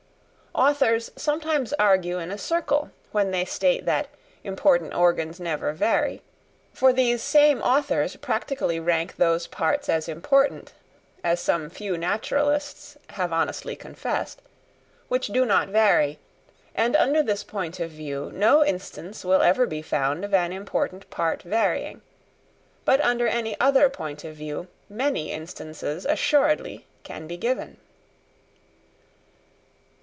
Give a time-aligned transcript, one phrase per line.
[0.53, 4.09] Authors sometimes argue in a circle when they state that
[4.43, 6.21] important organs never vary;
[6.73, 10.73] for these same authors practically rank those parts as important
[11.23, 14.41] (as some few naturalists have honestly confessed)
[15.07, 16.19] which do not vary;
[16.75, 21.09] and, under this point of view, no instance will ever be found of an important
[21.09, 22.01] part varying;
[22.83, 27.77] but under any other point of view many instances assuredly can be given.